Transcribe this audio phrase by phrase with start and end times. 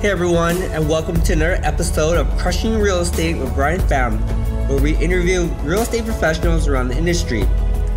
[0.00, 4.20] Hey everyone, and welcome to another episode of Crushing Real Estate with Brian Pham,
[4.68, 7.40] where we interview real estate professionals around the industry.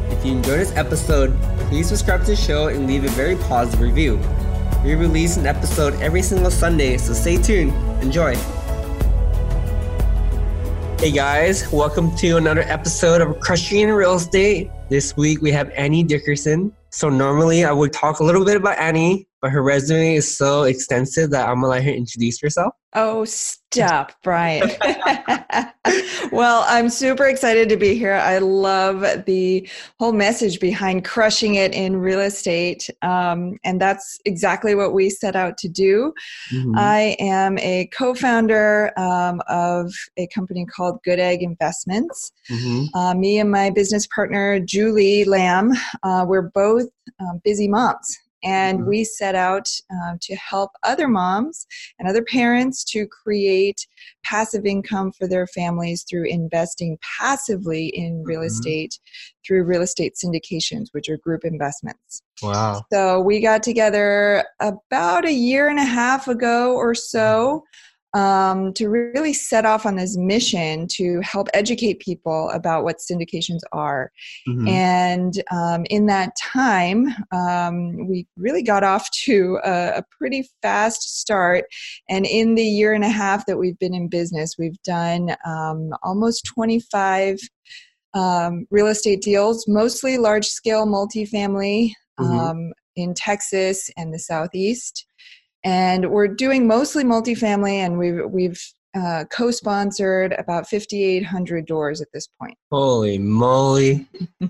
[0.10, 3.81] If you enjoyed this episode, please subscribe to the show and leave a very positive
[3.81, 4.19] review.
[4.83, 7.72] We release an episode every single Sunday, so stay tuned.
[8.02, 8.33] Enjoy.
[10.97, 14.72] Hey guys, welcome to another episode of Crushing Real Estate.
[14.90, 16.73] This week we have Annie Dickerson.
[16.90, 20.63] So normally I would talk a little bit about Annie, but her resume is so
[20.63, 22.73] extensive that I'm gonna let her introduce herself.
[22.93, 24.70] Oh, stop, Brian.
[26.31, 28.13] well, I'm super excited to be here.
[28.13, 32.89] I love the whole message behind crushing it in real estate.
[33.02, 36.13] Um, and that's exactly what we set out to do.
[36.53, 36.77] Mm-hmm.
[36.77, 42.33] I am a co founder um, of a company called Good Egg Investments.
[42.49, 42.95] Mm-hmm.
[42.95, 45.71] Uh, me and my business partner, Julie Lamb,
[46.03, 46.89] uh, we're both
[47.21, 48.90] um, busy moms and mm-hmm.
[48.90, 51.66] we set out uh, to help other moms
[52.00, 53.86] and other parents to create
[54.23, 58.48] passive income for their families through investing passively in real mm-hmm.
[58.48, 59.00] estate
[59.45, 62.22] through real estate syndications, which are group investments.
[62.42, 62.83] Wow.
[62.92, 67.64] So we got together about a year and a half ago or so
[68.14, 73.62] um, to really set off on this mission to help educate people about what syndications
[73.72, 74.12] are.
[74.48, 74.67] Mm-hmm.
[74.67, 81.20] And um, in that time, um, we really got off to a, a, pretty fast
[81.20, 81.66] start.
[82.09, 85.92] And in the year and a half that we've been in business, we've done um,
[86.04, 87.39] almost 25
[88.14, 91.92] um, real estate deals, mostly large scale multifamily.
[92.20, 92.39] Mm-hmm.
[92.39, 95.06] Um, in Texas and the Southeast
[95.64, 98.62] and we're doing mostly multifamily and we've we've
[98.94, 102.58] uh, co-sponsored about 5800 doors at this point.
[102.72, 104.08] Holy moly.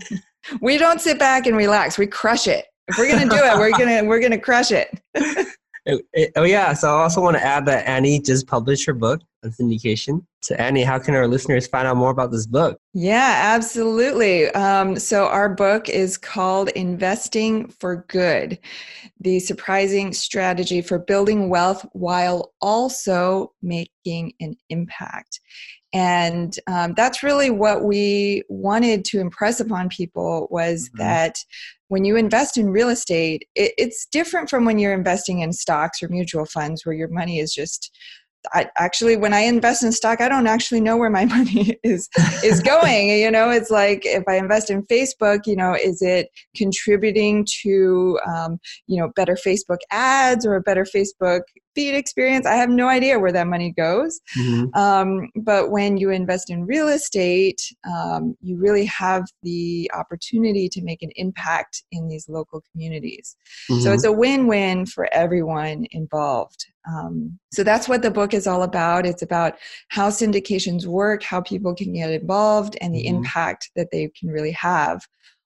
[0.59, 1.99] We don't sit back and relax.
[1.99, 2.65] We crush it.
[2.87, 4.89] If we're gonna do it we're gonna we're gonna crush it
[5.87, 9.51] oh yeah so i also want to add that annie just published her book on
[9.51, 12.79] syndication so, Annie, how can our listeners find out more about this book?
[12.95, 14.47] Yeah, absolutely.
[14.49, 18.57] Um, so, our book is called Investing for Good
[19.19, 25.39] The Surprising Strategy for Building Wealth While Also Making an Impact.
[25.93, 31.03] And um, that's really what we wanted to impress upon people was mm-hmm.
[31.03, 31.35] that
[31.91, 36.01] when you invest in real estate, it, it's different from when you're investing in stocks
[36.01, 37.91] or mutual funds where your money is just
[38.53, 42.07] I actually when I invest in stock, I don't actually know where my money is
[42.45, 43.09] is going.
[43.09, 48.17] you know, it's like if I invest in Facebook, you know, is it contributing to
[48.25, 51.41] um, you know better Facebook ads or a better Facebook
[51.75, 52.45] feed experience?
[52.45, 54.19] I have no idea where that money goes.
[54.37, 54.77] Mm-hmm.
[54.79, 60.81] Um, but when you invest in real estate, um, you really have the opportunity to
[60.81, 63.35] make an impact in these local communities.
[63.69, 63.81] Mm-hmm.
[63.81, 66.65] So it's a win-win for everyone involved.
[66.89, 69.05] Um, so that's what the book is all about.
[69.05, 69.55] It's about
[69.89, 73.17] how syndications work, how people can get involved, and the mm-hmm.
[73.17, 75.05] impact that they can really have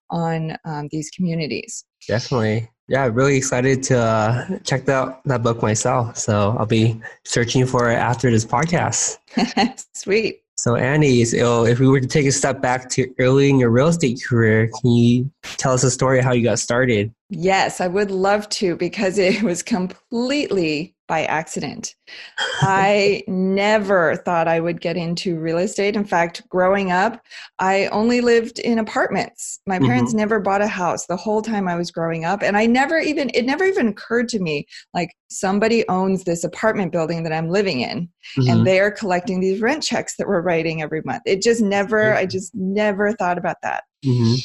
[0.10, 1.86] on um, these communities.
[2.08, 2.70] Definitely.
[2.88, 6.18] Yeah, really excited to uh, check out that book myself.
[6.18, 9.18] So I'll be searching for it after this podcast.
[9.94, 10.42] Sweet.
[10.58, 13.70] So Annie, so if we were to take a step back to early in your
[13.70, 17.14] real estate career, can you tell us a story of how you got started?
[17.30, 21.96] Yes, I would love to because it was completely by accident.
[22.62, 25.96] I never thought I would get into real estate.
[25.96, 27.22] In fact, growing up,
[27.60, 29.60] I only lived in apartments.
[29.68, 30.20] My parents mm-hmm.
[30.20, 32.42] never bought a house the whole time I was growing up.
[32.42, 36.92] And I never even, it never even occurred to me like somebody owns this apartment
[36.92, 38.50] building that I'm living in mm-hmm.
[38.50, 41.24] and they're collecting these rent checks that we're writing every month.
[41.26, 42.18] It just never, mm-hmm.
[42.20, 43.84] I just never thought about that.
[44.06, 44.36] Mm-hmm.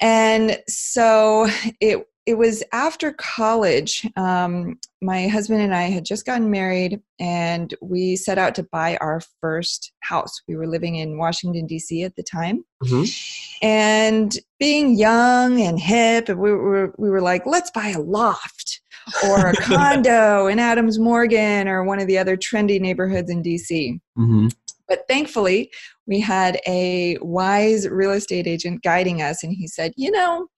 [0.00, 1.48] And so
[1.80, 4.08] it it was after college.
[4.16, 8.96] Um, my husband and I had just gotten married, and we set out to buy
[9.00, 10.40] our first house.
[10.48, 12.02] We were living in Washington, D.C.
[12.02, 12.64] at the time.
[12.82, 13.66] Mm-hmm.
[13.66, 18.80] And being young and hip, we were, we were like, let's buy a loft
[19.24, 24.00] or a condo in Adams Morgan or one of the other trendy neighborhoods in D.C.
[24.18, 24.48] Mm-hmm.
[24.88, 25.70] But thankfully,
[26.06, 30.48] we had a wise real estate agent guiding us, and he said, you know,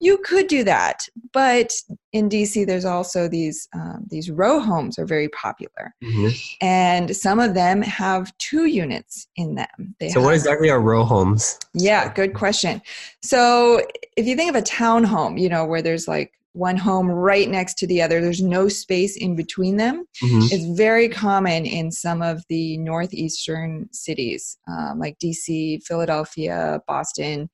[0.00, 1.00] you could do that
[1.32, 1.72] but
[2.12, 6.28] in dc there's also these um, these row homes are very popular mm-hmm.
[6.60, 10.80] and some of them have two units in them they so have, what exactly are
[10.80, 12.80] row homes yeah good question
[13.22, 13.80] so
[14.16, 17.48] if you think of a town home you know where there's like one home right
[17.50, 20.46] next to the other there's no space in between them mm-hmm.
[20.52, 27.50] it's very common in some of the northeastern cities um, like dc philadelphia boston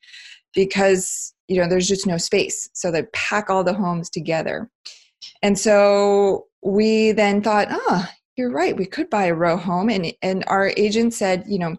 [0.55, 4.71] because you know there's just no space so they pack all the homes together
[5.43, 8.09] and so we then thought oh
[8.41, 8.77] you're right.
[8.77, 9.91] We could buy a row home.
[9.91, 11.77] And, and our agent said, you know,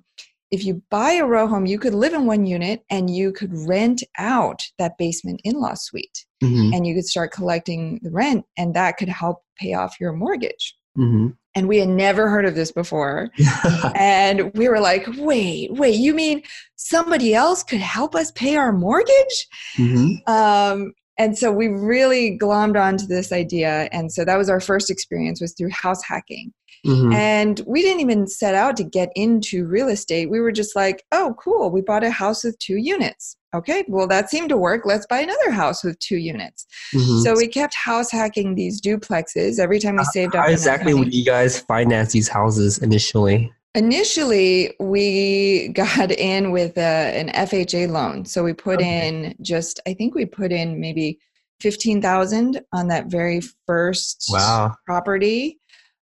[0.51, 3.51] if you buy a row home, you could live in one unit and you could
[3.68, 6.74] rent out that basement in law suite Mm-hmm.
[6.74, 10.75] and you could start collecting the rent and that could help pay off your mortgage.
[10.97, 11.27] Mm-hmm.
[11.53, 13.30] And we had never heard of this before.
[13.95, 16.44] and we were like, wait, wait, you mean
[16.75, 19.48] somebody else could help us pay our mortgage?
[19.75, 20.31] mm-hmm.
[20.31, 23.89] Um, and so we really glommed onto this idea.
[23.92, 26.51] And so that was our first experience was through house hacking.
[26.86, 27.13] Mm-hmm.
[27.13, 30.31] And we didn't even set out to get into real estate.
[30.31, 33.38] We were just like, oh, cool, we bought a house with two units.
[33.53, 34.86] Okay, well, that seemed to work.
[34.86, 36.65] Let's buy another house with two units.
[36.94, 37.19] Mm-hmm.
[37.24, 40.45] So we kept house hacking these duplexes every time we saved up.
[40.45, 43.51] How exactly would you guys finance these houses initially?
[43.75, 48.24] Initially, we got in with a, an FHA loan.
[48.25, 49.07] So we put Okay.
[49.09, 51.19] in just, I think we put in maybe
[51.59, 54.75] 15,000 on that very first Wow.
[54.86, 55.59] property.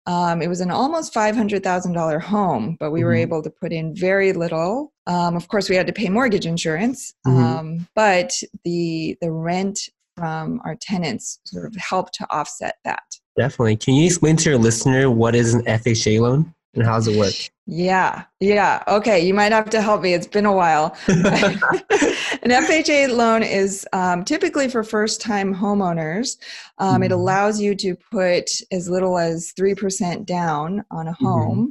[0.05, 3.21] Um, it was an almost $500,000 home, but we were Mhm.
[3.21, 4.94] able to put in very little.
[5.07, 7.42] Um, of course, we had to pay mortgage insurance, Mhm.
[7.42, 8.31] um, but
[8.63, 9.80] the, the rent
[10.15, 13.04] from our tenants sort of helped to offset that.
[13.38, 13.77] Definitely.
[13.77, 17.18] Can you explain to your listener what is an FHA loan and how does it
[17.18, 17.33] work?
[17.68, 18.83] Yeah, yeah.
[18.88, 20.13] Okay, you might have to help me.
[20.13, 20.95] It's been a while.
[21.07, 26.38] An FHA loan is um, typically for first time homeowners.
[26.80, 27.15] Um, It Mhm.
[27.15, 31.65] allows you to put as little as 3% down on a Mm-hmm.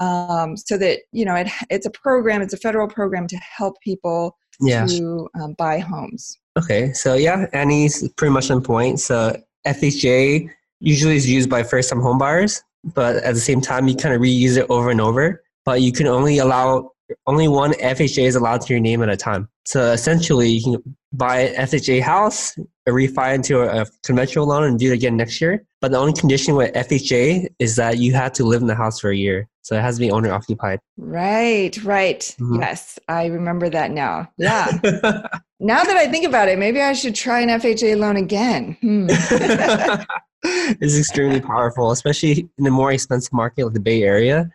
[0.00, 3.74] Um, so that you know it, it's a program it's a federal program to help
[3.82, 4.86] people yeah.
[4.86, 6.92] to um, buy homes Okay.
[6.92, 8.98] So yeah, Annie's pretty much on point.
[8.98, 10.50] So FHA
[10.80, 14.20] usually is used by first time homebuyers but at the same time you kind of
[14.20, 15.42] reuse it over and over.
[15.64, 16.92] But you can only allow
[17.26, 19.48] only one FHA is allowed to your name at a time.
[19.64, 22.54] So essentially you can buy an FHA house,
[22.88, 25.64] refi into a, a conventional loan and do it again next year.
[25.80, 28.98] But the only condition with FHA is that you have to live in the house
[29.00, 29.48] for a year.
[29.62, 30.78] So it has to be owner occupied.
[30.96, 32.60] right right Mhm.
[32.60, 34.66] yes i remember that now yeah
[35.60, 39.06] now that i think about it maybe i should try an fha loan again hmm.
[40.44, 44.48] it's extremely powerful, especially in the more expensive market like the Bay Area.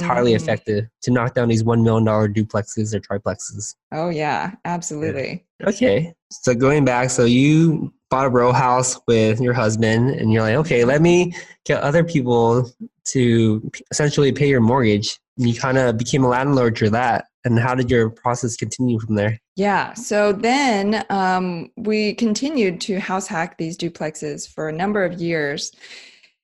[0.00, 0.36] It's highly Mhm.
[0.36, 3.74] effective to knock down these $1 million duplexes or triplexes.
[3.92, 6.14] oh yeah absolutely Okay.
[6.32, 10.54] So going back, so you bought a row house with your husband, and you're like,
[10.56, 11.34] okay, let me
[11.66, 12.70] get other people
[13.08, 15.18] to essentially pay your mortgage.
[15.36, 17.26] And you kind of became a landlord through that.
[17.44, 19.38] And how did your process continue from there?
[19.56, 19.92] Yeah.
[19.94, 25.72] So then um, we continued to house hack these duplexes for a number of years.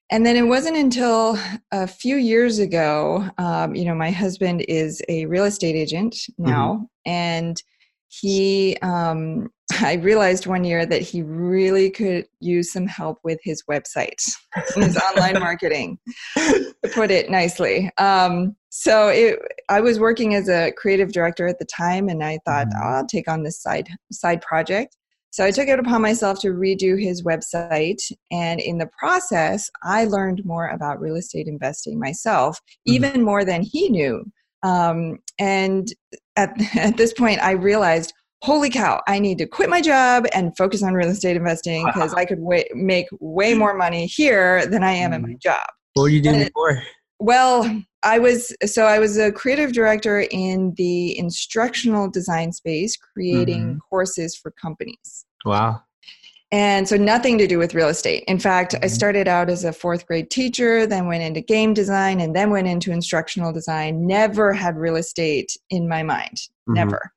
[0.09, 1.37] And then it wasn't until
[1.71, 6.87] a few years ago, um, you know, my husband is a real estate agent now,
[7.05, 7.61] and
[8.07, 9.49] he, um,
[9.81, 14.15] I realized one year that he really could use some help with his website,
[14.75, 15.99] his online marketing,
[16.37, 17.91] to put it nicely.
[17.97, 22.39] Um, so it, I was working as a creative director at the time, and I
[22.45, 22.81] thought Mhm.
[22.81, 24.95] I'll take on this side side project.
[25.31, 28.01] So I took it upon myself to redo his website,
[28.31, 32.93] and in the process, I learned more about real estate investing myself, Mhm.
[32.93, 34.25] even more than he knew.
[34.63, 35.87] Um, and
[36.35, 38.13] at at this point, I realized.
[38.43, 42.13] Holy cow, I need to quit my job and focus on real estate investing because
[42.13, 45.65] I could wa- make way more money here than I am in my job.
[45.95, 46.83] What were you doing before?
[47.17, 53.79] Well, I was so I was a creative director in the instructional design space, creating
[53.89, 55.25] courses for companies.
[55.45, 55.81] Wow.
[56.51, 58.23] And so nothing to do with real estate.
[58.27, 58.91] In fact, I Mhm.
[58.91, 62.67] started out as a fourth grade teacher, then went into game design, and then went
[62.67, 64.07] into instructional design.
[64.07, 66.39] Never had real estate in my mind.
[66.69, 66.75] Mhm.
[66.75, 67.11] Never.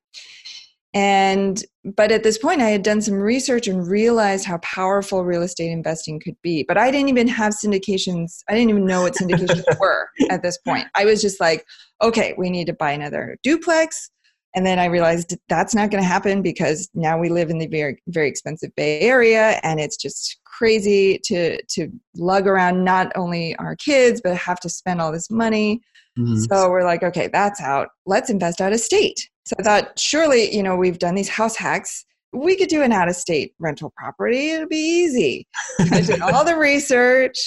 [0.93, 5.41] And but at this point I had done some research and realized how powerful real
[5.41, 6.63] estate investing could be.
[6.67, 8.39] But I didn't even have syndications.
[8.49, 10.87] I didn't even know what syndications were at this point.
[10.95, 11.65] I was just like,
[12.01, 14.11] okay, we need to buy another duplex.
[14.53, 17.67] And then I realized that's not going to happen because now we live in the
[17.67, 23.55] very very expensive Bay Area and it's just crazy to to lug around not only
[23.55, 25.81] our kids but have to spend all this money.
[26.17, 26.47] Mhm.
[26.49, 27.89] So we're like, okay, that's out.
[28.05, 29.29] Let's invest out of state.
[29.45, 32.05] So I thought, surely, you know, we've done these house hacks.
[32.33, 34.51] We could do an out of state rental property.
[34.51, 35.47] It'll be easy.
[35.79, 37.37] I did all the research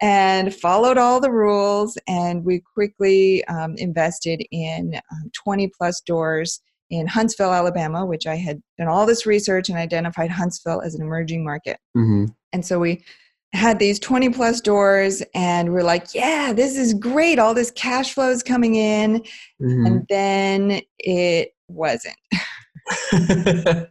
[0.00, 6.60] and followed all the rules, and we quickly um, invested in um, 20 plus doors
[6.90, 11.02] in Huntsville, Alabama, which I had done all this research and identified Huntsville as an
[11.02, 11.78] emerging market.
[11.96, 12.28] Mhm.
[12.52, 13.04] And so we
[13.52, 17.38] had these 20 plus doors and we're like, yeah, this is great.
[17.38, 19.22] All this cash flow is coming in.
[19.60, 19.86] Mhm.
[19.86, 22.16] And then it wasn't.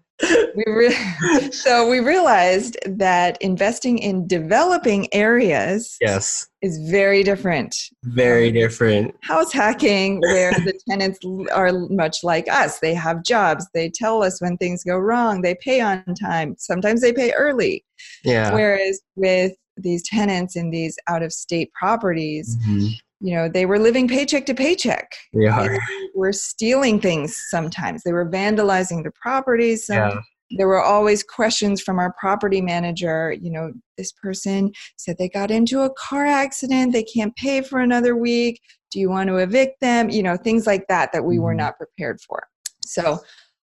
[0.56, 6.48] we re- so we realized that investing in developing areas yes.
[6.62, 7.76] is very different.
[8.04, 9.14] Very different.
[9.22, 11.20] House hacking where the tenants
[11.54, 12.80] are much like us.
[12.80, 13.68] They have jobs.
[13.74, 15.42] They tell us when things go wrong.
[15.42, 16.56] They pay on time.
[16.58, 17.86] Sometimes they pay early.
[18.24, 18.54] Yeah.
[18.54, 23.00] Whereas with these tenants in these out of state properties Mhm.
[23.20, 25.12] You know they were living paycheck to paycheck.
[25.34, 25.68] They are.
[25.70, 25.80] they
[26.16, 28.04] were stealing things sometimes.
[28.04, 29.88] They were vandalizing the properties.
[29.90, 30.20] Yeah.
[30.52, 35.52] there were always questions from our property manager you know this person said they got
[35.52, 36.94] into a car accident.
[36.94, 38.62] They can't pay for another week.
[38.92, 40.10] Do you want to evict them?
[40.10, 41.58] You know things like that that we were Mhm.
[41.58, 42.48] not prepared for.
[42.84, 43.20] So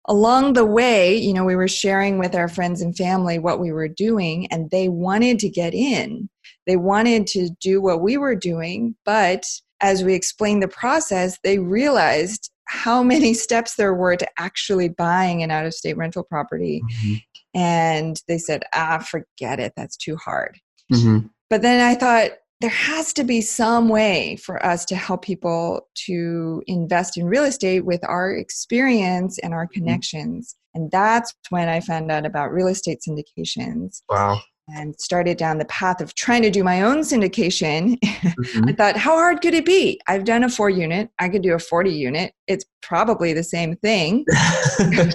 [0.07, 3.73] along the way you know we were sharing with our friends and family what we
[3.73, 6.29] were doing and they wanted to get in
[6.67, 9.45] they wanted to do what we were doing but
[9.81, 15.43] as we explained the process they realized how many steps there were to actually buying
[15.43, 17.23] an out of state rental property Mhm.
[17.55, 20.59] and they said ah forget it that's too hard
[20.93, 21.31] Mhm.
[21.49, 22.33] but then i thought
[22.65, 27.45] there has to be some way for us to help people to invest in real
[27.45, 29.81] estate with our experience and our mm-hmm.
[29.81, 30.57] connections.
[30.73, 34.01] And that's when i found out about real estate syndications.
[34.09, 38.69] Wow and started down the path of trying to do my own syndication Mhm.
[38.69, 40.01] I thought, how hard could it be?
[40.07, 41.11] I've done a four unit.
[41.19, 42.33] I could do a 40 unit.
[42.47, 44.25] It's probably the same thing.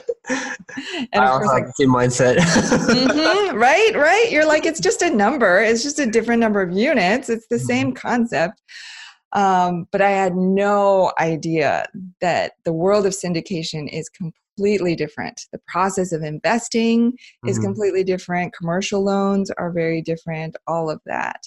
[1.12, 2.36] And I also course, have the same mindset.
[2.38, 4.28] Mhm, right, right.
[4.32, 5.60] You're like, it's just a number.
[5.62, 7.28] It's just a different number of units.
[7.30, 7.66] It's the Mm-hmm.
[7.66, 8.62] same concept.
[9.34, 11.88] Um, but I had no idea
[12.22, 14.36] that the world of syndication is completely
[14.96, 15.42] different.
[15.52, 17.64] The process of investing is Mhm.
[17.64, 18.54] completely different.
[18.54, 20.56] Commercial loans are very different.
[20.68, 21.42] All of that.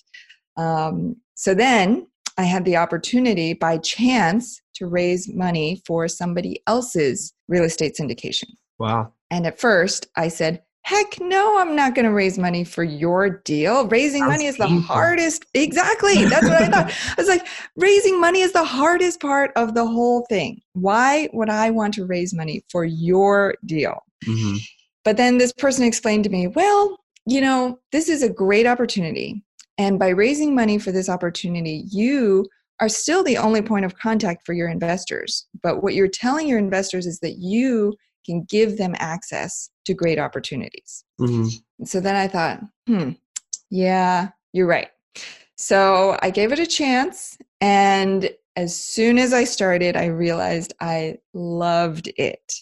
[0.57, 2.07] Um, so then
[2.39, 8.49] I had the opportunity by chance to raise money for somebody else's real estate syndication.
[8.79, 9.13] wow.
[9.31, 13.41] And at first I said, heck no, I'm not going to raise money for your
[13.45, 13.87] deal.
[13.89, 14.95] Raising Sounds money is the painful.
[14.95, 15.45] hardest.
[15.55, 16.25] Exactly.
[16.25, 16.93] That's what I thought.
[17.19, 17.47] I was like,
[17.77, 20.61] raising money is the hardest part of the whole thing.
[20.73, 24.03] Why would I want to raise money for your deal?
[24.27, 24.59] Mhm.
[25.05, 29.45] But then this person explained to me, well, you know, this is a great opportunity.
[29.79, 32.47] And by raising money for this opportunity, you
[32.81, 35.47] are still the only point of contact for your investors.
[35.63, 37.95] But what you're telling your investors is that you
[38.25, 41.05] can give them access to great opportunities.
[41.21, 41.63] Mhm.
[41.79, 43.11] And so then I thought, hmm,
[43.71, 44.89] yeah, you're right.
[45.57, 47.39] So I gave it a chance.
[47.61, 52.53] And as soon as I started, I realized I loved it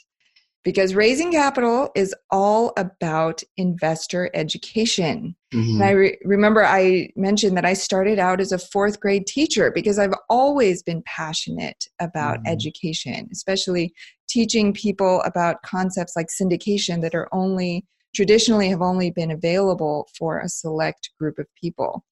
[0.63, 5.35] because raising capital is all about investor education.
[5.53, 5.97] And I Mhm.
[5.97, 10.15] re- remember I mentioned that I started out as a fourth grade teacher because I've
[10.29, 12.47] always been passionate about Mhm.
[12.47, 13.95] education, especially
[14.31, 17.85] teaching people about concepts like syndication that are only
[18.15, 22.05] traditionally have only been available for a select group of people.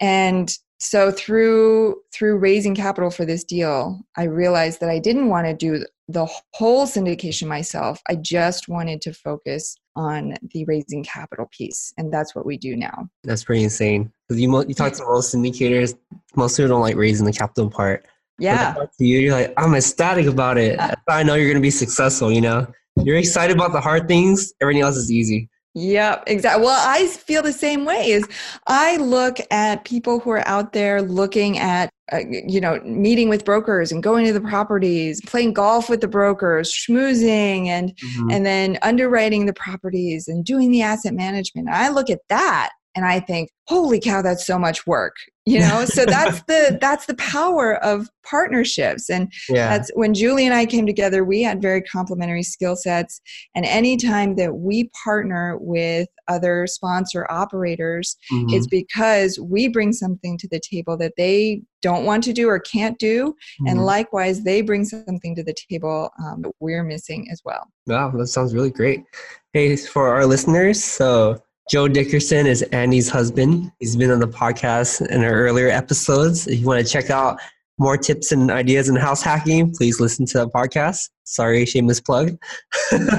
[0.00, 5.46] And so through through raising capital for this deal, I realized that I didn't want
[5.46, 8.00] to do the whole syndication myself.
[8.08, 12.76] I just wanted to focus on the raising capital piece, and that's what we do
[12.76, 13.08] now.
[13.24, 14.12] That's pretty insane.
[14.28, 15.96] Because you, you talk to most syndicators,
[16.36, 18.06] most people don't like raising the capital part.
[18.38, 18.74] Yeah.
[18.74, 20.78] To you, you're like, I'm ecstatic about it.
[20.78, 22.66] That's I know you're going to be successful, you know?
[22.96, 25.48] You're excited about the hard things, everything else is easy.
[25.74, 26.64] Yep, exactly.
[26.64, 28.08] Well, I feel the same way.
[28.08, 28.26] Is
[28.66, 33.44] I look at people who are out there looking at, uh, you know, meeting with
[33.44, 38.32] brokers and going to the properties, playing golf with the brokers, schmoozing, and Mhm.
[38.34, 41.68] and then underwriting the properties and doing the asset management.
[41.68, 45.14] I look at that and I think, holy cow, that's so much work.
[45.48, 49.08] You know, so that's the that's the power of partnerships.
[49.08, 49.68] And yeah.
[49.68, 53.20] that's when Julie and I came together, we had very complementary skill sets.
[53.54, 58.54] And anytime that we partner with other sponsor operators, Mhm.
[58.54, 62.58] it's because we bring something to the table that they don't want to do or
[62.58, 63.32] can't do.
[63.68, 63.84] And Mhm.
[63.84, 67.68] likewise, they bring something to the table um, that we're missing as well.
[67.86, 69.04] Wow, that sounds really great.
[69.52, 71.38] Hey, for our listeners, so
[71.68, 73.72] Joe Dickerson is Annie's husband.
[73.80, 76.46] He's been on the podcast in our earlier episodes.
[76.46, 77.40] If you want to check out
[77.76, 81.10] more tips and ideas in house hacking, please listen to the podcast.
[81.24, 82.38] Sorry, shameless plug.
[82.92, 83.10] and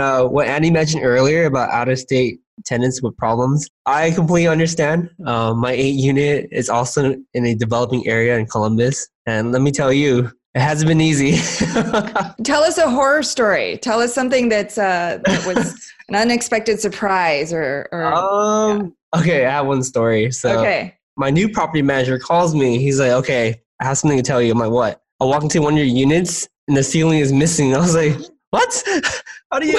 [0.00, 5.10] uh, what Andy mentioned earlier about out of state tenants with problems, I completely understand.
[5.26, 9.08] Um, my eight unit is also in a developing area in Columbus.
[9.26, 11.32] And let me tell you, it hasn't been easy.
[12.44, 13.78] Tell us a horror story.
[13.78, 18.94] Tell us something that's uh, that was an unexpected surprise or, or Um.
[19.16, 20.32] Okay, I have one story.
[20.32, 20.96] So okay.
[21.16, 22.78] my new property manager calls me.
[22.78, 25.62] He's like, "Okay, I have something to tell you." I'm like, "What?" I walk into
[25.62, 27.74] one of your units and the ceiling is missing.
[27.74, 28.16] I was like,
[28.50, 28.82] what?
[29.52, 29.78] How do you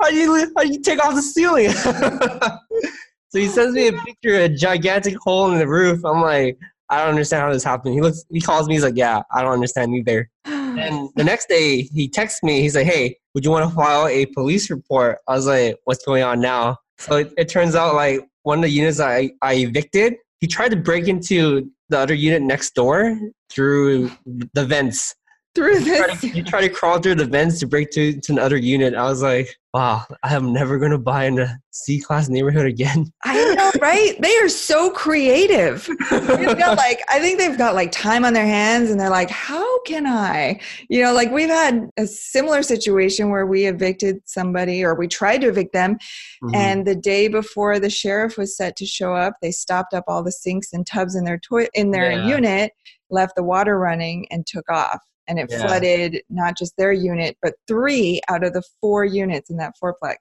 [0.00, 1.70] how do you how do you take off the ceiling?
[1.70, 6.04] so he sends me a picture of a gigantic hole in the roof.
[6.04, 6.56] I'm like,
[6.90, 7.94] I don't understand how this happened.
[7.94, 10.30] He looks he calls me, he's like, Yeah, I don't understand either.
[10.44, 14.06] And the next day he texts me, he's like, Hey, would you want to file
[14.06, 15.18] a police report?
[15.28, 16.78] I was like, What's going on now?
[16.98, 20.70] So it, it turns out like one of the units I, I evicted, he tried
[20.70, 23.18] to break into the other unit next door
[23.50, 25.14] through the vents
[25.58, 26.20] through you try, this.
[26.20, 28.94] to, you try to crawl through the vents to break to, to another unit.
[28.94, 32.66] I was like, wow, I am never going to buy in a C class neighborhood
[32.66, 33.12] again.
[33.24, 34.16] I know, right?
[34.20, 35.86] They are so creative.
[36.10, 39.30] They've got like, I think they've got like time on their hands and they're like,
[39.30, 40.60] how can I?
[40.88, 45.42] You know, like we've had a similar situation where we evicted somebody or we tried
[45.42, 45.98] to evict them.
[46.42, 46.54] Mhm.
[46.56, 50.22] And the day before the sheriff was set to show up, they stopped up all
[50.22, 51.40] the sinks and tubs in their
[51.74, 52.26] in their Yeah.
[52.26, 52.72] unit,
[53.10, 55.00] left the water running, and took off.
[55.28, 55.62] And it Yeah.
[55.62, 60.16] flooded not just their unit, but three out of the four units in that fourplex.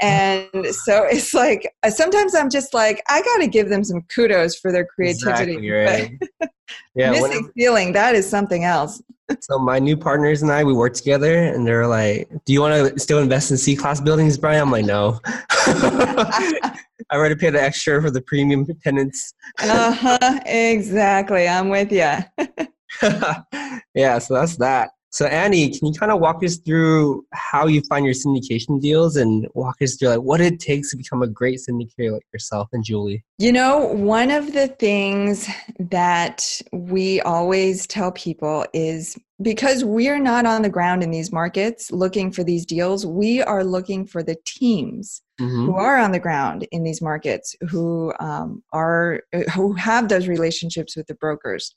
[0.00, 4.02] And so it's like uh, sometimes I'm just like I got to give them some
[4.14, 5.54] kudos for their creativity.
[5.54, 6.18] Exactly, right?
[6.94, 9.00] Yeah, missing feeling that is something else.
[9.40, 12.94] so my new partners and I, we work together and they're like, do you want
[12.94, 14.60] to still invest in C class buildings, Brian?
[14.60, 15.20] I'm like, no.
[15.66, 16.72] I
[17.12, 19.32] already paid the extra for the premium tenants.
[19.60, 20.40] uh huh.
[20.44, 21.48] Exactly.
[21.48, 22.16] I'm with you.
[23.94, 24.90] yeah, so that's that.
[25.10, 29.16] So Annie, can you kind of walk us through how you find your syndication deals
[29.16, 32.68] and walk us through like what it takes to become a great syndicator like yourself
[32.72, 33.24] and Julie?
[33.38, 40.44] You know, one of the things that we always tell people is because we're not
[40.44, 44.36] on the ground in these markets looking for these deals, we are looking for the
[44.44, 45.66] teams Mm-hmm.
[45.66, 49.22] who are on the ground in these markets who um, are
[49.54, 51.76] who have those relationships with the brokers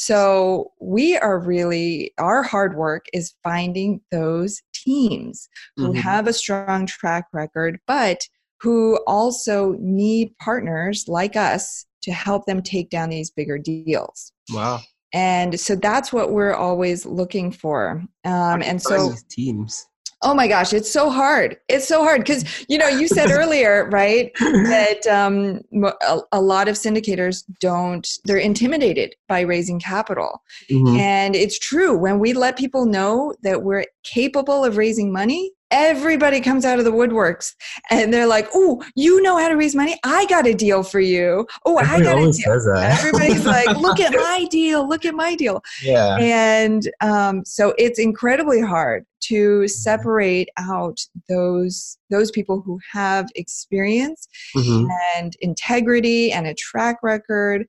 [0.00, 5.96] so we are really our hard work is finding those teams who Mhm.
[5.96, 8.20] have a strong track record but
[8.60, 14.78] who also need partners like us to help them take down these bigger deals Wow.
[15.12, 19.84] and so that's what we're always looking for um, and so teams.
[20.22, 21.56] Oh my gosh, it's so hard.
[21.68, 25.60] It's so hard because you know you said earlier, right, that um,
[26.02, 28.08] a, a lot of syndicators don't.
[28.24, 30.98] They're intimidated by raising capital, Mhm.
[30.98, 31.96] and it's true.
[31.96, 36.84] When we let people know that we're capable of raising money, everybody comes out of
[36.84, 37.54] the woodworks,
[37.90, 39.98] and they're like, "Oh, you know how to raise money?
[40.04, 41.46] I got a deal for you.
[41.64, 44.88] Oh, I got a deal." Everybody's like, "Look at my deal!
[44.88, 46.16] Look at my deal!" yeah.
[46.18, 54.28] and um, so it's incredibly hard to separate out those those people who have experience
[54.56, 54.88] Mhm.
[55.16, 57.66] and integrity and a track record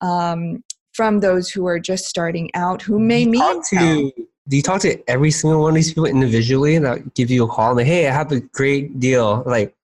[0.00, 0.62] um,
[0.92, 3.30] from those who are just starting out who may Do
[3.84, 4.80] you mean talk well.
[4.80, 7.30] to do you talk to every single one of these people individually and that give
[7.30, 9.74] you a call like hey i have a great deal like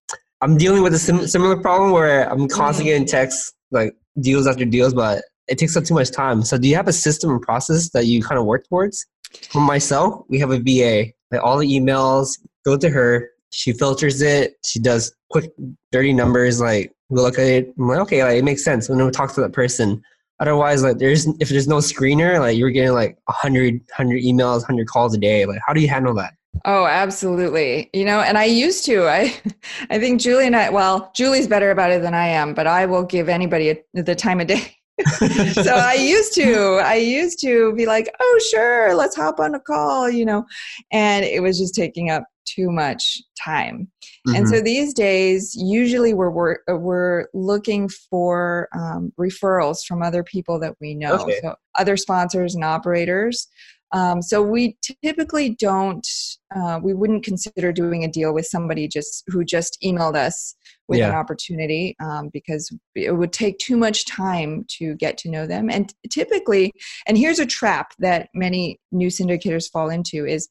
[0.41, 3.05] i'm dealing with a sim- similar problem where i'm constantly mm-hmm.
[3.05, 6.43] getting texts like deals after deals but it takes up too much time.
[6.43, 9.07] So do you have a system and process that you kind of work towards?
[9.51, 14.23] For myself we have a va like all the emails go to her she filters
[14.23, 15.51] it she does quick
[15.93, 18.99] dirty numbers like we look at it i'm like okay like, it makes sense and
[18.99, 20.03] then we talk to that person
[20.41, 24.87] Otherwise, like there's if there's no screener, like you're getting like 100, 100 emails, 100
[24.87, 25.47] calls a day.
[25.47, 26.35] Like how do you handle that?
[26.65, 27.91] Oh, absolutely.
[27.93, 29.09] You know, and I used to.
[29.09, 29.35] I
[29.91, 32.87] I think Julie and I well, Julie's better about it than I am, but I
[32.87, 34.78] will give anybody a, the time of day.
[35.53, 39.61] so I used to, I used to be like, oh, sure, let's hop on a
[39.61, 40.45] call, you know,
[40.93, 43.89] and it was just taking up too much time.
[44.35, 44.49] And Mhm.
[44.49, 50.75] so these days, usually we're we're, we're looking for um, referrals from other people that
[50.81, 51.39] we know, Okay.
[51.43, 53.49] so other sponsors and operators.
[53.93, 56.07] Um, so we typically don't,
[56.55, 60.55] uh, we wouldn't consider doing a deal with somebody just who just emailed us
[60.89, 65.47] with an opportunity um, because it would take too much time to get to know
[65.47, 65.69] them.
[65.69, 66.73] And typically,
[67.07, 70.49] and here's a trap that many new syndicators fall into is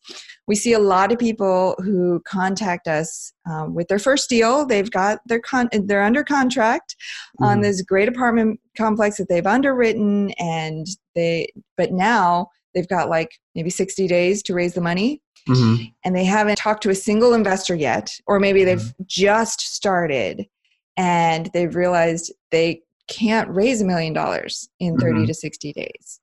[0.48, 4.64] we see a lot of people who contact us um, with their first deal.
[4.64, 6.96] They've got their con- they're under contract
[7.40, 7.64] on Mhm.
[7.64, 13.72] this great apartment complex that they've underwritten, and they but now they've got like maybe
[13.72, 15.92] 60 days to raise the money Mhm.
[16.06, 19.04] and they haven't talked to a single investor yet, or maybe they've Mm-hmm.
[19.08, 20.46] just started
[20.96, 25.28] and they've realized they can't raise a million dollars in 30 Mhm.
[25.28, 26.20] to 60 days.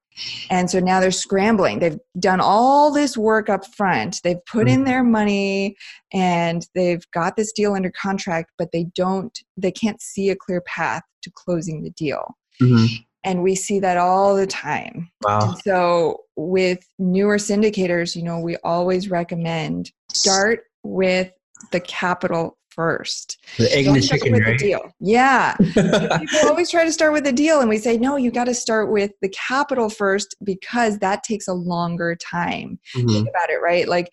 [0.48, 1.80] And so now they're scrambling.
[1.80, 4.20] They've done all this work up front.
[4.22, 4.86] They've put in Mhm.
[4.86, 5.74] their money
[6.12, 10.60] and they've got this deal under contract, but they don't, they can't see a clear
[10.60, 12.36] path to closing the deal.
[12.62, 13.04] Mhm.
[13.24, 15.10] And we see that all the time.
[15.22, 15.40] Wow.
[15.40, 21.30] And so with newer syndicators, you know, we always recommend start with
[21.72, 23.38] the capital first.
[23.56, 24.58] The egg and the chicken, with right?
[24.58, 24.92] the deal.
[25.00, 25.56] Yeah.
[26.18, 28.54] People always try to start with a deal, and we say, no, you got to
[28.54, 32.78] start with the capital first because that takes a longer time.
[32.94, 33.10] Mhm.
[33.10, 33.88] Think about it, right?
[33.88, 34.10] Like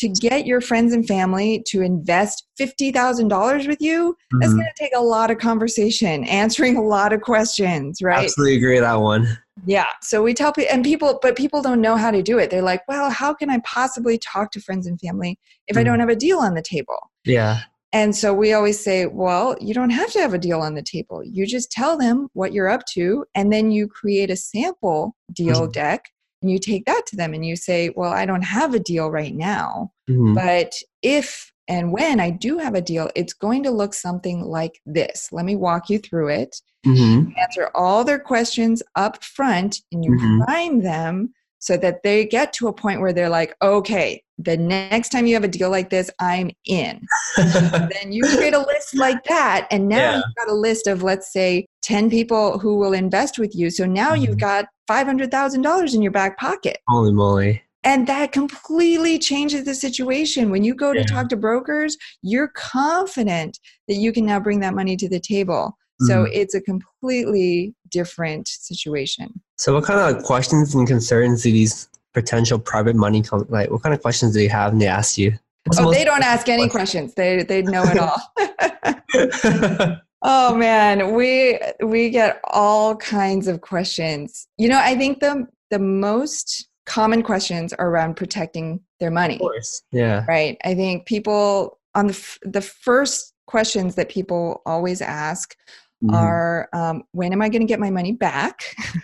[0.00, 4.56] to get your friends and family to invest $50,000 with you, that's Mhm.
[4.56, 8.24] going to take a lot of conversation, answering a lot of questions, right?
[8.24, 9.38] Absolutely agree with that one.
[9.66, 9.86] Yeah.
[10.02, 12.50] So we tell people, and people, but people don't know how to do it.
[12.50, 15.84] They're like, well, how can I possibly talk to friends and family if I Mhm.
[15.84, 17.10] don't have a deal on the table?
[17.24, 17.60] Yeah.
[17.92, 20.82] And so we always say, well, you don't have to have a deal on the
[20.82, 21.22] table.
[21.24, 25.68] You just tell them what you're up to, and then you create a sample deal
[25.68, 25.72] Mhm.
[25.72, 26.04] deck
[26.42, 29.10] and you take that to them and you say, well, I don't have a deal
[29.10, 30.34] right now, Mhm.
[30.34, 34.80] but if and when I do have a deal, it's going to look something like
[34.86, 35.28] this.
[35.30, 36.60] Let me walk you through it.
[36.84, 37.32] Mhm.
[37.40, 40.44] Answer all their questions up front and you Mhm.
[40.46, 45.10] prime them so that they get to a point where they're like, okay, the next
[45.10, 47.02] time you have a deal like this, I'm in
[47.36, 50.16] then you create a list like that and now Yeah.
[50.16, 53.84] you've got a list of let's say 10 people who will invest with you so
[53.86, 54.40] now you've Mhm.
[54.40, 57.62] got $500000 in your back pocket Holy moly.
[57.84, 61.06] and that completely changes the situation when you go to Yeah.
[61.06, 65.76] talk to brokers you're confident that you can now bring that money to the table
[66.08, 66.30] so Mhm.
[66.40, 72.58] it's a completely different situation So, what kind of questions and concerns do these potential
[72.58, 73.70] private money come like?
[73.70, 75.30] What kind of questions do they have and they ask you?
[75.64, 78.20] What's the oh most- they don't ask any questions they they know it all
[80.22, 84.46] Oh man, we we get all kinds of questions.
[84.58, 89.40] You know, I think the the most common questions are around protecting their money, of
[89.40, 89.82] course.
[89.92, 90.24] Yeah.
[90.28, 90.56] right?
[90.64, 95.54] I think people on the f- the first questions that people always ask
[96.02, 96.14] Mhm.
[96.14, 98.60] are um, when am I going to get my money back?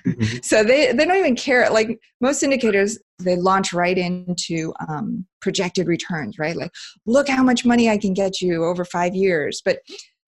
[0.06, 0.42] Mhm.
[0.44, 1.68] so they they don't even care.
[1.70, 6.56] Like most syndicators, they launch right into um, projected returns, right?
[6.56, 6.72] Like,
[7.04, 9.78] look how much money I can get you over five years, but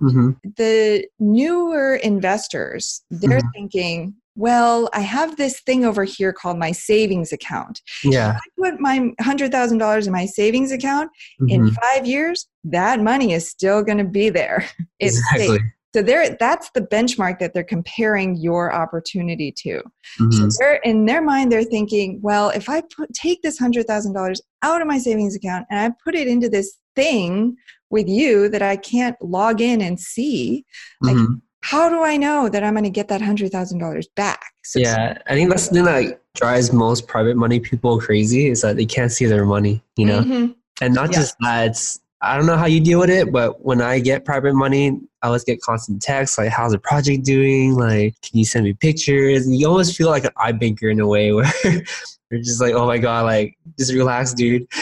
[0.02, 0.36] Mhm.
[0.56, 3.52] the newer investors they're Mhm.
[3.52, 8.38] thinking well i have this thing over here called my savings account Yeah.
[8.38, 11.10] i put my $100000 in my savings account
[11.48, 11.74] in Mhm.
[11.82, 14.64] five years that money is still going to be there
[15.00, 15.46] it's Exactly.
[15.58, 15.62] safe
[15.94, 19.82] so they're, that's the benchmark that they're comparing your opportunity to
[20.20, 20.32] Mhm.
[20.52, 24.80] so they're in their mind they're thinking well if i put, take this $100000 out
[24.80, 27.56] of my savings account and i put it into this thing
[27.90, 30.64] with you that i can't log in and see
[31.00, 31.40] like, Mhm.
[31.62, 34.40] how do I know that I'm going to get that hundred thousand dollars back?
[34.62, 38.62] So Yeah, I think that's the thing that drives most private money people crazy is
[38.62, 40.20] that they can't see their money, you know.
[40.22, 40.54] Mhm.
[40.80, 41.18] And not Yeah.
[41.18, 44.24] just that, it's I don't know how you deal with it, but when I get
[44.24, 47.74] private money, I always get constant texts like, "How's the project doing?
[47.74, 51.06] Like, can you send me pictures?" And you almost feel like an iBanker in a
[51.06, 54.68] way where you're just like, "Oh my god, like just relax, dude."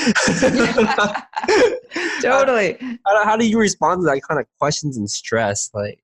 [2.22, 2.77] totally.
[3.07, 5.70] how, how do you respond to that kind of questions and stress?
[5.75, 5.99] Like,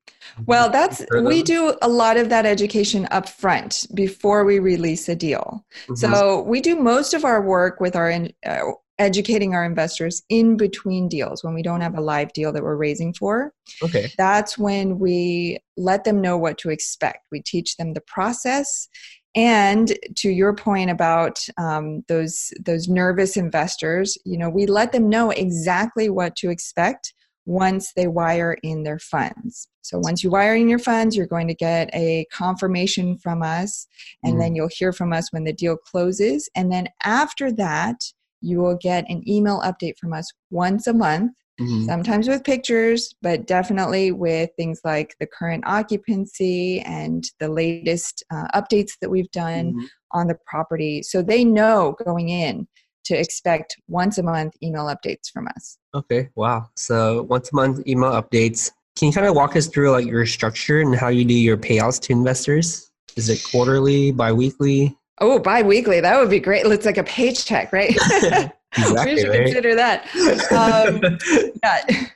[0.46, 5.14] Well, that's we do a lot of that education up front before we release a
[5.14, 5.64] deal.
[5.88, 5.98] Mhm.
[5.98, 10.56] So we do most of our work with our in, uh, educating our investors in
[10.56, 13.52] between deals when we don't have a live deal that we're raising for.
[13.82, 17.26] okay, that's when we let them know what to expect.
[17.30, 18.88] We teach them the process.
[19.34, 25.08] And to your point about um, those those nervous investors, you know, we let them
[25.08, 29.68] know exactly what to expect once they wire in their funds.
[29.80, 33.88] So once you wire in your funds, you're going to get a confirmation from us,
[34.22, 34.38] and Mhm.
[34.38, 36.48] then you'll hear from us when the deal closes.
[36.54, 37.96] And then after that,
[38.42, 41.84] you will get an email update from us once a month Mhm.
[41.84, 48.48] sometimes with pictures, but definitely with things like the current occupancy and the latest uh,
[48.58, 49.88] updates that we've done Mhm.
[50.12, 51.02] on the property.
[51.02, 52.66] So they know going in
[53.04, 55.78] to expect once a month email updates from us.
[55.94, 56.70] Okay, wow.
[56.74, 58.70] So once a month email updates.
[58.96, 61.56] Can you kind of walk us through like your structure and how you do your
[61.56, 62.90] payouts to investors?
[63.16, 64.96] Is it quarterly, bi-weekly?
[65.22, 66.00] Oh, bi weekly.
[66.00, 66.66] That would be great.
[66.66, 67.90] It's like a paycheck, right?
[67.90, 69.44] we should right?
[69.44, 70.08] consider that.
[70.50, 71.18] Um,
[71.62, 72.06] yeah.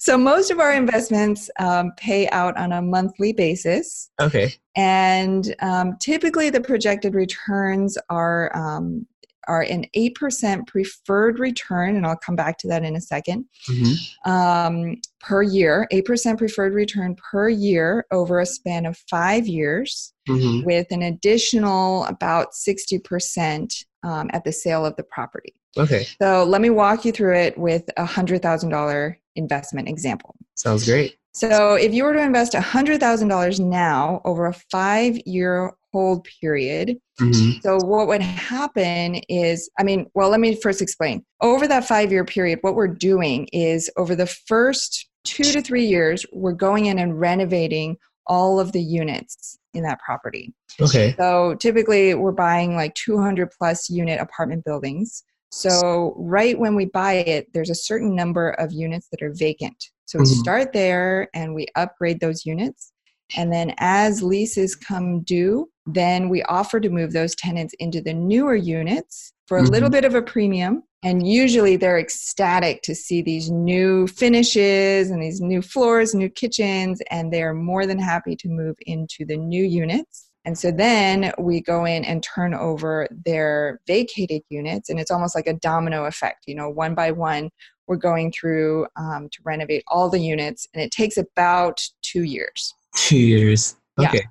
[0.00, 4.10] So most of our investments um, pay out on a monthly basis.
[4.18, 4.54] okay.
[4.74, 9.06] and um, typically the projected returns are um,
[9.48, 13.94] are an 8% preferred return and i'll come back to that in a second Mhm.
[14.26, 20.64] um, per year 8% preferred return per year over a span of five years Mhm.
[20.64, 26.06] with an additional about 60% um, at the sale of the property Okay.
[26.22, 31.14] so let me walk you through it with a $100000 investment example Sounds great.
[31.34, 37.62] So if you were to invest $100,000 now over a five year hold period, Mhm.
[37.62, 41.24] so what would happen is, I mean, well, let me first explain.
[41.40, 45.84] Over that five year period, what we're doing is over the first two to three
[45.84, 47.96] years, we're going in and renovating
[48.26, 50.52] all of the units in that property.
[50.80, 51.14] Okay.
[51.18, 55.24] So typically we're buying like 200 plus unit apartment buildings.
[55.50, 59.82] So right when we buy it, there's a certain number of units that are vacant.
[60.04, 60.40] So we Mhm.
[60.40, 62.92] start there and we upgrade those units.
[63.36, 68.14] And then as leases come due, then we offer to move those tenants into the
[68.14, 69.92] newer units for a little Mhm.
[69.92, 70.82] bit of a premium.
[71.02, 77.00] And usually they're ecstatic to see these new finishes and these new floors, new kitchens,
[77.10, 80.28] and they're more than happy to move into the new units.
[80.44, 85.34] And so then we go in and turn over their vacated units, and it's almost
[85.34, 86.44] like a domino effect.
[86.46, 87.50] You know, one by one,
[87.86, 92.74] we're going through um, to renovate all the units, and it takes about two years.
[93.06, 93.76] Two years.
[93.98, 94.08] Yeah.
[94.08, 94.26] Okay.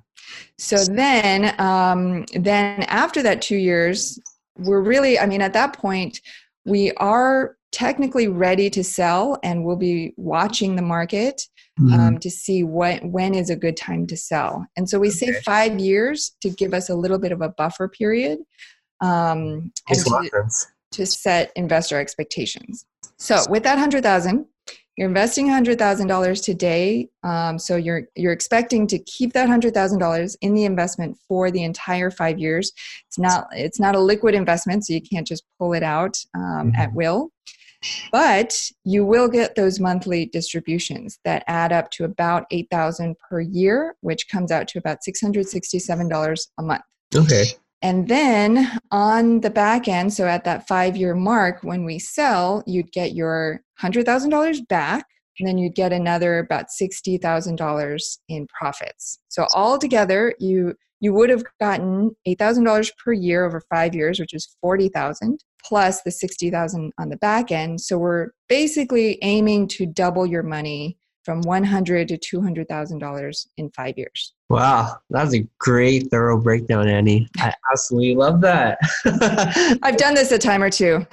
[0.58, 4.18] So then, um, then after that two years,
[4.58, 6.20] we're really, I mean, at that point,
[6.64, 11.42] we are technically ready to sell, and we'll be watching the market
[11.78, 11.92] Mhm.
[11.92, 14.66] um, to see what when is a good time to sell.
[14.76, 17.88] And so we say five years to give us a little bit of a buffer
[17.88, 18.40] period
[19.00, 20.42] um, and Makes a lot to,
[20.92, 22.84] to set investor expectations.
[23.18, 24.46] So with that hundred thousand,
[24.98, 27.08] you're investing hundred thousand dollars today.
[27.22, 31.52] Um, so you're you're expecting to keep that hundred thousand dollars in the investment for
[31.52, 32.72] the entire five years.
[33.06, 36.72] It's not it's not a liquid investment, so you can't just pull it out um,
[36.76, 36.94] at Mhm.
[36.94, 37.30] will.
[38.10, 43.40] But you will get those monthly distributions that add up to about eight thousand per
[43.40, 46.82] year, which comes out to about six hundred sixty-seven dollars a month.
[47.14, 47.44] Okay.
[47.82, 52.64] And then on the back end, so at that five year mark, when we sell,
[52.66, 55.06] you'd get your $100,000 back,
[55.38, 59.18] and then you'd get another about $60,000 in profits.
[59.28, 64.56] So altogether, you you would have gotten $8,000 per year over five years, which is
[64.60, 67.80] 40,000 plus the 60,000 on the back end.
[67.80, 74.34] So we're basically aiming to double your money from 100 to $200,000 in five years.
[74.50, 77.28] Wow, that's a great thorough breakdown, Annie.
[77.36, 78.78] I absolutely love that.
[79.82, 81.06] I've done this a time or two.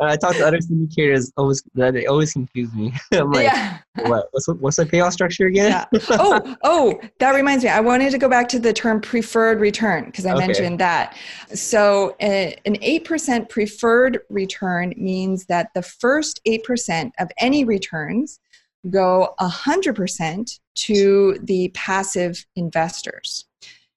[0.00, 2.92] I talk to other syndicators, always they always confuse me.
[3.12, 3.78] I'm like, yeah.
[4.06, 4.28] what?
[4.30, 5.70] What's the- what's the payoff structure again?
[5.92, 6.00] yeah.
[6.10, 7.70] Oh, oh, that reminds me.
[7.70, 10.46] I wanted to go back to the term preferred return because I Okay.
[10.46, 11.16] mentioned that.
[11.52, 18.38] So, uh, an 8% preferred return means that the first 8% of any returns
[18.88, 23.46] go 100% to the passive investors.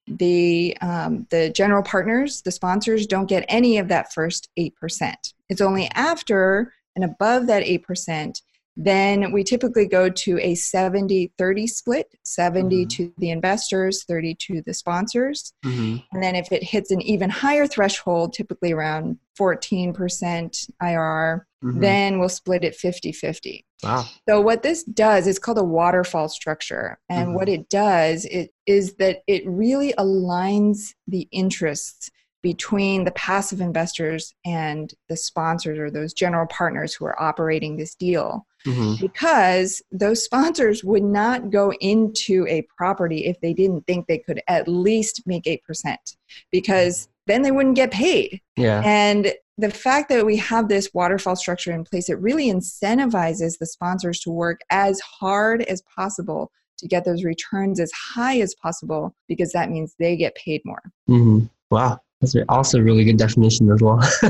[0.08, 5.16] The, um, the general partners, the sponsors, don't get any of that first 8%.
[5.50, 8.42] It's only after and above that 8%
[8.78, 12.90] then we typically go to a 70 30 split 70 Mhm.
[12.90, 16.04] to the investors 30 to the sponsors Mhm.
[16.12, 21.82] and then if it hits an even higher threshold typically around 14% irr Mhm.
[21.82, 24.06] then we'll split it 50 50 wow.
[24.30, 27.34] so what this does is called a waterfall structure and Mhm.
[27.36, 32.10] what it does it is that it really aligns the interests
[32.44, 37.96] between the passive investors and the sponsors or those general partners who are operating this
[37.96, 39.00] deal Mhm.
[39.00, 44.42] because those sponsors would not go into a property if they didn't think they could
[44.48, 46.18] at least make 8%
[46.52, 48.84] because then they wouldn't get paid Yeah.
[48.86, 53.66] and the fact that we have this waterfall structure in place, it really incentivizes the
[53.66, 59.16] sponsors to work as hard as possible to get those returns as high as possible
[59.30, 60.82] because that means they get paid more.
[61.10, 61.50] Mhm.
[61.72, 62.00] Wow.
[62.22, 64.00] That's also a really good definition as well.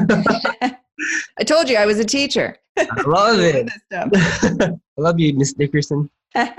[1.40, 2.58] I told you I was a teacher.
[2.78, 3.70] I love it.
[3.94, 6.10] I love you, Miss Dickerson.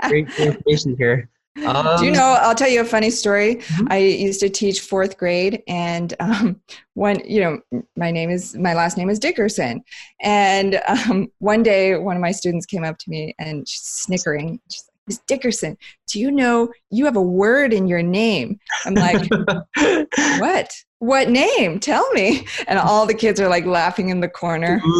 [0.07, 1.29] Great information here.
[1.65, 2.37] Um, Do you know?
[2.41, 3.55] I'll tell you a funny story.
[3.57, 3.87] Mhm.
[3.89, 6.61] I used to teach fourth grade, and um,
[6.93, 9.83] one, you know, my name is my last name is Dickerson,
[10.21, 14.59] and um, one day one of my students came up to me and she's snickering.
[14.69, 18.93] She's like, "Miss Dickerson, do you know you have a word in your name?" I'm
[18.95, 19.27] like,
[20.39, 20.73] "What?
[20.99, 21.79] What name?
[21.79, 24.81] Tell me!" And all the kids are like laughing in the corner.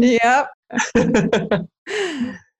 [0.00, 0.50] Yep.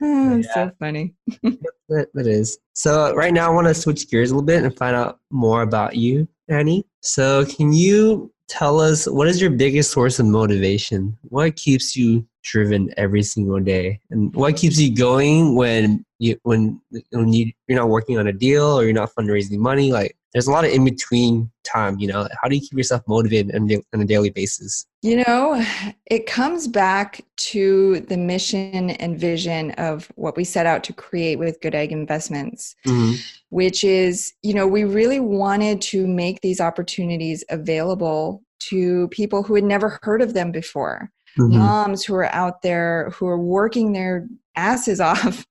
[0.03, 0.55] Oh, Yeah.
[0.55, 1.15] So funny.
[1.89, 2.57] That, that is.
[2.73, 5.63] So right now I want to switch gears a little bit and find out more
[5.63, 6.87] about you, Annie.
[7.01, 11.19] So can you tell us what is your biggest source of motivation?
[11.23, 14.01] What keeps you driven every single day.
[14.11, 18.33] And what keeps you going when you when when you you're not working on a
[18.33, 19.93] deal or you're not fundraising money?
[19.93, 21.99] Like there's a lot of in between time.
[21.99, 24.87] You know, how do you keep yourself motivated on a daily basis?
[25.03, 25.65] You know,
[26.07, 31.39] it comes back to the mission and vision of what we set out to create
[31.39, 33.15] with Good Egg Investments, mm-hmm.
[33.49, 39.55] which is, you know, we really wanted to make these opportunities available to people who
[39.55, 41.11] had never heard of them before.
[41.39, 41.59] Mm-hmm.
[41.59, 45.47] Moms who are out there who are working their asses off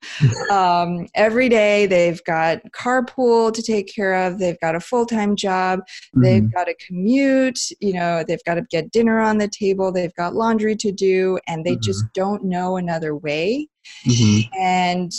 [0.51, 1.85] um, every day.
[1.85, 4.39] They've got carpool to take care of.
[4.39, 5.79] They've got a full time job.
[5.79, 6.21] Mm-hmm.
[6.21, 7.59] They've got to commute.
[7.79, 9.91] You know, they've got to get dinner on the table.
[9.91, 11.81] They've got laundry to do, and they mm-hmm.
[11.81, 13.67] just don't know another way.
[14.07, 14.53] Mm-hmm.
[14.59, 15.11] And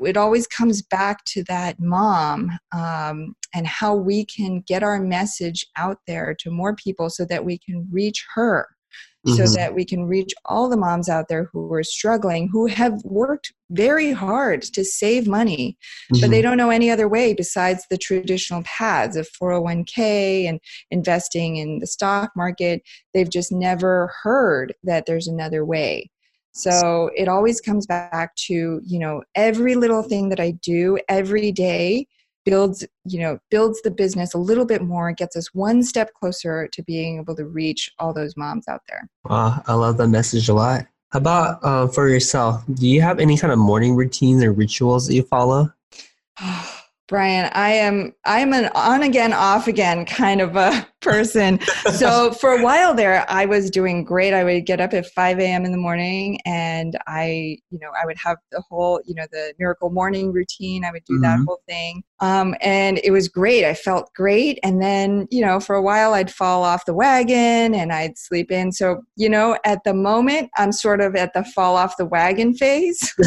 [0.00, 5.66] it always comes back to that mom um, and how we can get our message
[5.76, 8.68] out there to more people so that we can reach her
[9.28, 9.46] mm-hmm.
[9.46, 13.00] so that we can reach all the moms out there who are struggling who have
[13.04, 15.76] worked very hard to save money
[16.12, 16.20] mm-hmm.
[16.20, 16.48] but they mm-hmm.
[16.48, 20.60] don't know any other way besides the traditional paths of 401k and
[20.90, 22.82] investing in the stock market
[23.14, 26.10] they've just never heard that there's another way
[26.52, 31.52] so it always comes back to, you know, every little thing that I do every
[31.52, 32.08] day
[32.48, 36.68] builds, you know, builds the business a little bit more, gets us one step closer
[36.68, 39.08] to being able to reach all those moms out there.
[39.24, 40.86] Wow, I love that message a lot.
[41.10, 42.64] How about uh, for yourself?
[42.72, 45.72] Do you have any kind of morning routines or rituals that you follow?
[47.08, 51.60] Brian, I am I am an on again off again kind of a person.
[51.94, 54.34] so for a while there, I was doing great.
[54.34, 55.64] I would get up at 5 a.m.
[55.64, 59.54] in the morning and I, you know, I would have the whole, you know, the
[59.58, 60.84] miracle morning routine.
[60.84, 61.22] I would do mm-hmm.
[61.22, 62.02] that whole thing.
[62.20, 63.64] Um, and it was great.
[63.64, 64.58] I felt great.
[64.62, 68.50] And then, you know, for a while I'd fall off the wagon and I'd sleep
[68.50, 68.72] in.
[68.72, 72.54] So, you know, at the moment, I'm sort of at the fall off the wagon
[72.54, 73.14] phase,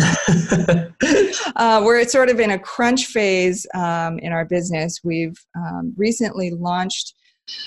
[1.61, 4.99] uh, where it's sort of in a crunch phase um, in our business.
[5.03, 7.13] We've um, recently launched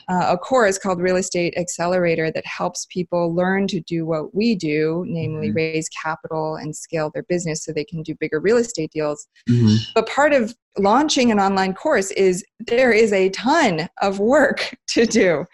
[0.09, 4.55] uh, a course called Real Estate Accelerator that helps people learn to do what we
[4.55, 5.57] do, namely mm-hmm.
[5.57, 9.27] raise capital and scale their business so they can do bigger real estate deals.
[9.49, 9.77] Mm-hmm.
[9.95, 15.07] But part of launching an online course is there is a ton of work to
[15.07, 15.45] do.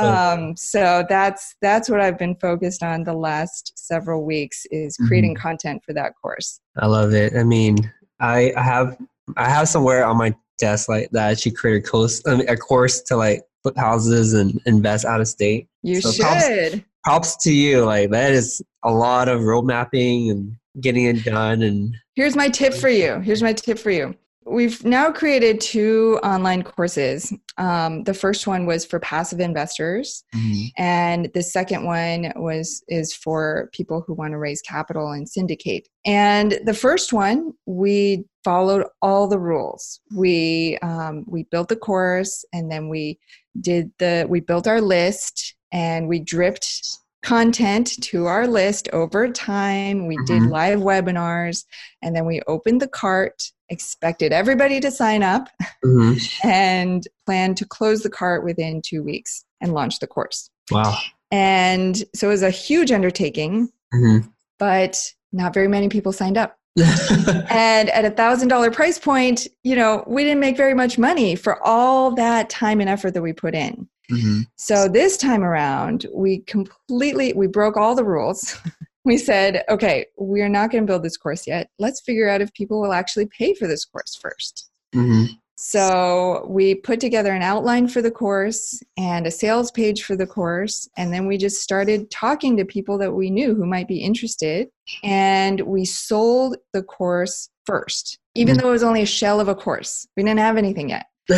[0.00, 5.34] Um, so that's that's what I've been focused on the last several weeks is creating
[5.34, 5.42] mm-hmm.
[5.42, 6.60] content for that course.
[6.78, 7.34] I love it.
[7.36, 8.96] I mean, I, have
[9.36, 13.00] I have somewhere on my desk like that I actually create a course a course
[13.02, 15.68] to like flip houses and invest out of state.
[15.82, 16.72] You so should.
[16.72, 17.84] Props, props to you.
[17.84, 21.62] Like that is a lot of road mapping and getting it done.
[21.62, 23.20] And here's my tip for you.
[23.20, 24.14] Here's my tip for you.
[24.50, 27.34] We've now created two online courses.
[27.58, 30.82] Um, the first one was for passive investors, mm-hmm.
[30.82, 35.88] and the second one was is for people who want to raise capital and syndicate.
[36.06, 40.00] And the first one, we followed all the rules.
[40.16, 43.18] We um, we built the course, and then we
[43.60, 50.06] did the we built our list and we dripped content to our list over time.
[50.06, 50.24] We mm-hmm.
[50.24, 51.64] did live webinars
[52.02, 55.48] and then we opened the cart, expected everybody to sign up,
[55.84, 56.18] mm-hmm.
[56.48, 60.50] and planned to close the cart within two weeks and launch the course.
[60.70, 60.96] Wow.
[61.30, 64.28] And so it was a huge undertaking, mm-hmm.
[64.58, 66.56] but not very many people signed up.
[67.50, 71.34] and at a thousand dollar price point, you know, we didn't make very much money
[71.34, 73.88] for all that time and effort that we put in.
[74.10, 74.40] Mm-hmm.
[74.56, 78.56] So this time around, we completely we broke all the rules.
[79.04, 81.70] we said, okay, we're not going to build this course yet.
[81.78, 84.64] Let's figure out if people will actually pay for this course 1st
[84.94, 85.24] mm-hmm.
[85.60, 90.26] So we put together an outline for the course and a sales page for the
[90.26, 90.88] course.
[90.96, 94.68] And then we just started talking to people that we knew who might be interested.
[95.02, 98.62] And we sold the course first, even mm-hmm.
[98.62, 100.06] though it was only a shell of a course.
[100.16, 101.06] We didn't have anything yet.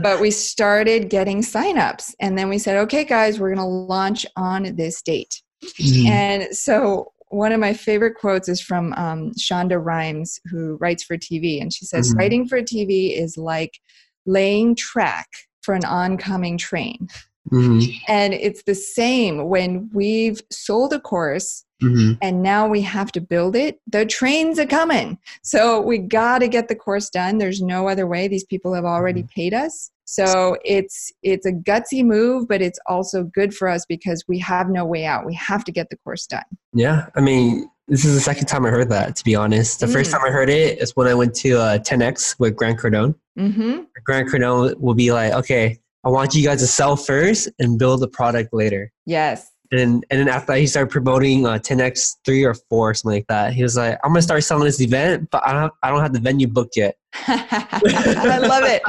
[0.00, 2.14] but we started getting signups.
[2.20, 5.42] And then we said, okay, guys, we're going to launch on this date.
[5.64, 6.06] Mm-hmm.
[6.06, 11.16] And so one of my favorite quotes is from um, Shonda Rhimes, who writes for
[11.16, 12.18] TV, and she says, mm-hmm.
[12.18, 13.78] "Writing for TV is like
[14.26, 15.28] laying track
[15.62, 17.08] for an oncoming train."
[17.50, 17.90] Mm-hmm.
[18.06, 22.12] And it's the same when we've sold a course mm-hmm.
[22.22, 23.80] and now we have to build it.
[23.86, 25.18] The trains are coming.
[25.42, 27.38] So we got to get the course done.
[27.38, 28.28] There's no other way.
[28.28, 29.40] These people have already mm-hmm.
[29.40, 29.90] paid us.
[30.10, 34.68] So it's it's a gutsy move, but it's also good for us because we have
[34.68, 35.24] no way out.
[35.24, 36.42] We have to get the course done.
[36.72, 39.14] Yeah, I mean, this is the second time I heard that.
[39.14, 39.92] To be honest, the mm.
[39.92, 43.14] first time I heard it is when I went to uh, 10x with Grant Cardone.
[43.38, 43.82] Mm-hmm.
[44.02, 48.00] Grant Cardone will be like, "Okay, I want you guys to sell first and build
[48.00, 49.48] the product later." Yes.
[49.70, 52.94] And then, and then after that, he started promoting uh, 10x three or four, or
[52.94, 53.52] something like that.
[53.52, 56.00] He was like, "I'm gonna start selling this event, but I don't, have, I don't
[56.00, 58.82] have the venue booked yet." I love it.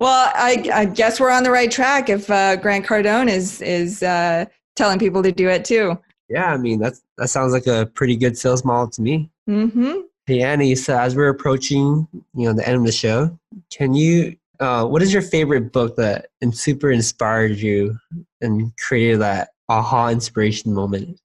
[0.00, 4.02] Well, I, I, guess we're on the right track if uh, Grant Cardone is is
[4.02, 5.98] uh, telling people to do it too.
[6.28, 9.30] Yeah, I mean that's that sounds like a pretty good sales model to me.
[9.48, 10.00] Mm-hmm.
[10.26, 13.38] Hey Annie, so as we're approaching, you know, the end of the show,
[13.70, 14.36] can you?
[14.60, 17.98] Uh, what is your favorite book that and super inspired you
[18.40, 21.20] and created that aha inspiration moment?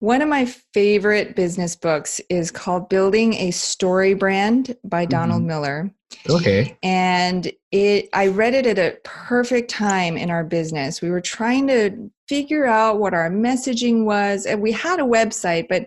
[0.00, 5.48] One of my favorite business books is called Building a Story Brand by Donald mm-hmm.
[5.48, 5.94] Miller.
[6.28, 6.76] Okay.
[6.82, 11.00] And it I read it at a perfect time in our business.
[11.00, 15.68] We were trying to figure out what our messaging was and we had a website
[15.68, 15.86] but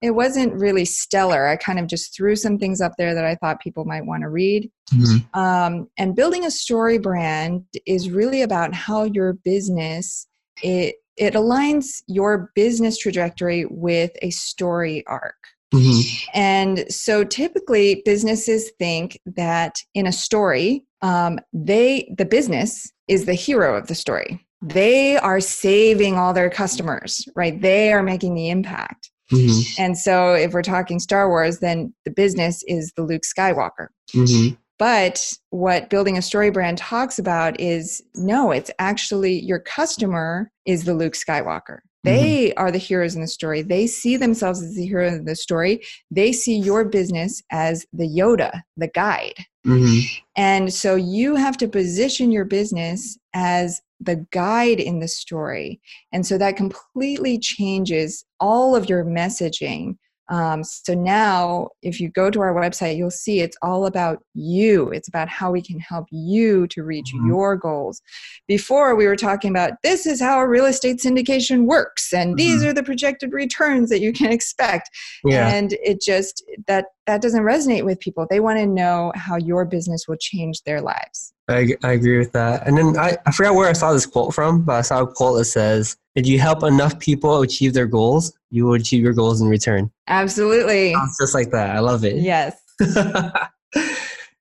[0.00, 1.48] it wasn't really stellar.
[1.48, 4.22] I kind of just threw some things up there that I thought people might want
[4.22, 4.70] to read.
[4.92, 5.38] Mm-hmm.
[5.38, 10.28] Um, and building a story brand is really about how your business
[10.62, 15.36] it it aligns your business trajectory with a story arc.
[15.74, 16.30] Mm-hmm.
[16.34, 23.34] And so typically businesses think that in a story, um, they the business is the
[23.34, 24.46] hero of the story.
[24.62, 27.60] They are saving all their customers, right?
[27.60, 29.10] They are making the impact.
[29.30, 29.82] Mm-hmm.
[29.82, 33.88] And so if we're talking Star Wars, then the business is the Luke Skywalker.
[34.14, 34.54] Mm-hmm.
[34.78, 40.84] But what building a story brand talks about is no, it's actually your customer is
[40.84, 41.78] the Luke Skywalker.
[42.04, 42.62] They mm-hmm.
[42.62, 43.62] are the heroes in the story.
[43.62, 45.80] They see themselves as the hero of the story.
[46.10, 49.34] They see your business as the Yoda, the guide.
[49.66, 50.06] Mm-hmm.
[50.36, 55.80] And so you have to position your business as the guide in the story.
[56.12, 59.96] And so that completely changes all of your messaging
[60.28, 64.90] um, so now, if you go to our website, you'll see it's all about you.
[64.90, 67.28] It's about how we can help you to reach mm-hmm.
[67.28, 68.02] your goals.
[68.46, 72.36] Before, we were talking about this is how a real estate syndication works, and mm-hmm.
[72.36, 74.90] these are the projected returns that you can expect.
[75.24, 75.48] Yeah.
[75.48, 78.26] And it just that that doesn't resonate with people.
[78.28, 81.32] They want to know how your business will change their lives.
[81.48, 82.66] I, I agree with that.
[82.66, 85.06] And then I, I forgot where I saw this quote from, but I saw a
[85.06, 89.14] quote that says, if you help enough people achieve their goals, you will achieve your
[89.14, 89.90] goals in return.
[90.06, 90.92] Absolutely.
[90.92, 91.74] It's just like that.
[91.74, 92.16] I love it.
[92.16, 92.60] Yes.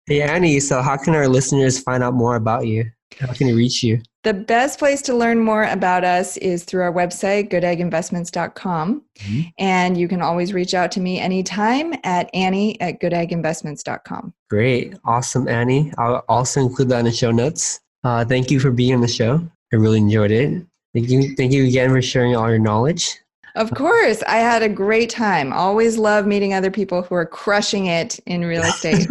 [0.05, 2.91] hey, Annie, so how can our listeners find out more about you?
[3.19, 4.01] How can they reach you?
[4.23, 9.01] The best place to learn more about us is through our website, goodegginvestments.com.
[9.19, 9.41] Mm-hmm.
[9.57, 14.33] And you can always reach out to me anytime at Annie at goodegginvestments.com.
[14.49, 14.95] Great.
[15.05, 15.93] Awesome, Annie.
[15.97, 17.79] I'll also include that in the show notes.
[18.03, 19.49] Uh, thank you for being on the show.
[19.71, 20.65] I really enjoyed it.
[20.93, 21.35] Thank you.
[21.35, 23.17] Thank you again for sharing all your knowledge.
[23.55, 24.23] Of course.
[24.27, 25.51] I had a great time.
[25.51, 29.07] Always love meeting other people who are crushing it in real estate.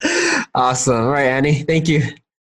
[0.54, 1.04] awesome.
[1.04, 1.62] All right, Annie.
[1.62, 2.02] Thank you.